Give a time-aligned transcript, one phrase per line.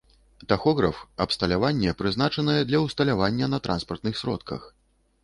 [0.51, 4.61] Тахограф— абсталяванне, прызначанае для ўсталявання на транспартных сродках